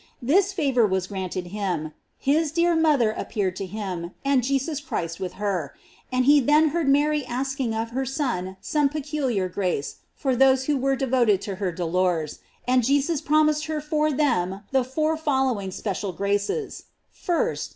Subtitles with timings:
[0.19, 4.79] This favor was granted him; his dear mot her appear ed to him, and Jesus
[4.79, 5.75] Christ with her;
[6.11, 10.65] and he then heard Mary asking of her Son some pecu liar grace for those
[10.65, 15.69] who were devoted to her dolors; and Jesus promised her for them the four following
[15.69, 17.69] special graces: 1st.